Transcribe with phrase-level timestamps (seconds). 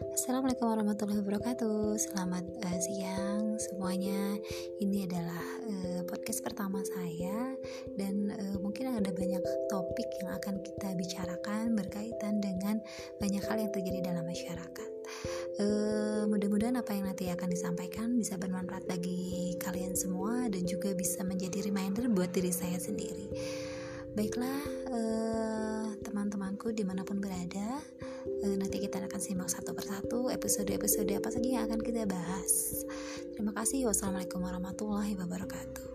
[0.00, 2.00] Assalamualaikum warahmatullahi wabarakatuh.
[2.00, 4.40] Selamat uh, siang semuanya.
[4.80, 7.52] Ini adalah uh, podcast pertama saya
[8.00, 12.80] dan uh, mungkin ada banyak topik yang akan kita bicarakan berkaitan dengan
[13.20, 14.88] banyak hal yang terjadi dalam masyarakat.
[15.60, 21.20] Uh, mudah-mudahan apa yang nanti akan disampaikan bisa bermanfaat bagi kalian semua dan juga bisa
[21.28, 23.28] menjadi reminder buat diri saya sendiri.
[24.16, 25.86] Baiklah, uh,
[26.60, 27.80] teman-temanku di mana pun berada
[28.44, 32.84] Eh, nanti kita akan simak satu persatu episode-episode apa saja yang akan kita bahas.
[33.32, 33.88] Terima kasih.
[33.88, 35.89] Wassalamualaikum warahmatullahi wabarakatuh.